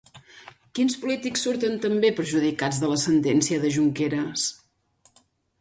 [0.77, 4.51] Quins polítics surten també perjudicats de la sentència de Junqueras?